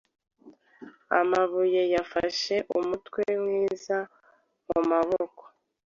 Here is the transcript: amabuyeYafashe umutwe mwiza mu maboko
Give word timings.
amabuyeYafashe 1.19 2.55
umutwe 2.77 3.23
mwiza 3.43 3.97
mu 4.67 4.79
maboko 4.89 5.43